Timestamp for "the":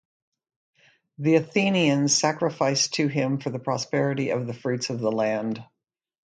1.19-1.35, 3.51-3.59, 4.47-4.53, 4.99-5.11